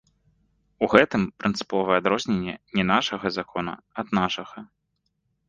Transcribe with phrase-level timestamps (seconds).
[0.85, 3.73] У гэтым прынцыповае адрозненне не нашага закона
[4.05, 4.59] ад нашага.